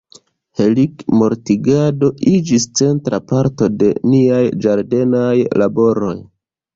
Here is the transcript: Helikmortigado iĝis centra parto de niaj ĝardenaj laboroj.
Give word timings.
Helikmortigado 0.59 2.07
iĝis 2.31 2.65
centra 2.79 3.19
parto 3.33 3.67
de 3.83 3.91
niaj 4.15 4.39
ĝardenaj 4.65 5.37
laboroj. 5.63 6.15